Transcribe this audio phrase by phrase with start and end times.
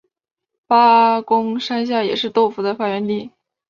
[0.65, 3.29] 八公山下也是豆腐的发源地。